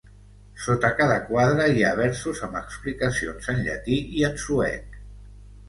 [0.61, 5.01] Sota cada quadre hi ha versos amb explicacions en llatí i en suec.